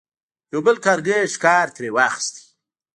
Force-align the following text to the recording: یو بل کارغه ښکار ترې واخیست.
یو 0.51 0.61
بل 0.65 0.77
کارغه 0.85 1.15
ښکار 1.33 1.67
ترې 1.75 1.89
واخیست. 1.95 2.35